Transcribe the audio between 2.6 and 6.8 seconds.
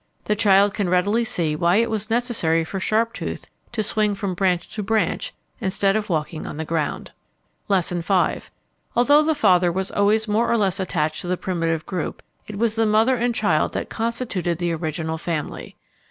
for Sharptooth to swing from branch to branch instead of walking on the